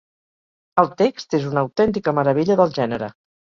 El 0.83 0.89
text 1.01 1.35
és 1.41 1.45
una 1.51 1.65
autèntica 1.67 2.15
meravella 2.21 2.59
del 2.63 2.75
gènere. 2.81 3.13